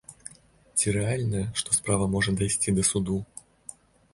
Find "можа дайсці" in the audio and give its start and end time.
2.15-2.75